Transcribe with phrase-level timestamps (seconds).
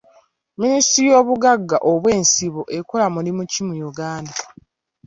[0.59, 4.35] Minisitule y'obugagga obw'ensibo ekola mulimu ki mu Uganda?